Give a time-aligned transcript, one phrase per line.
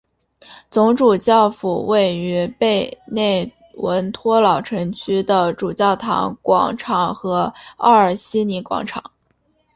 [0.71, 9.11] 总主教府位于贝内文托老城区的主教座堂广场和奥尔西尼广场。